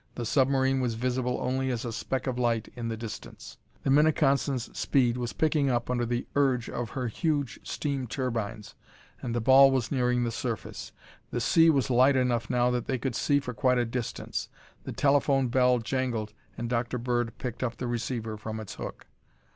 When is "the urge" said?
6.07-6.71